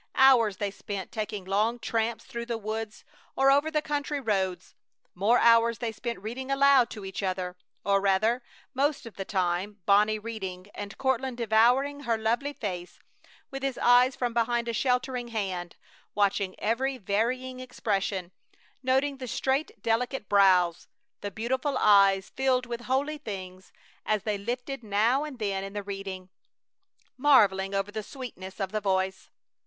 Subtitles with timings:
[0.15, 3.05] Hours they spent taking long tramps through the woods
[3.35, 4.73] or over the country roads;
[5.13, 8.41] more hours they spent reading aloud to each other, or rather,
[8.73, 12.97] most of the time Bonnie reading and Courtland devouring her lovely face
[13.51, 15.75] with his eyes from behind a sheltering hand,
[16.15, 18.31] watching every varying expression,
[18.81, 20.87] noting the straight, delicate brows,
[21.19, 23.71] the beautiful eyes filled with holy things
[24.03, 26.31] as they lifted now and then in the reading;
[27.17, 29.29] marveling over the sweetness of the voice.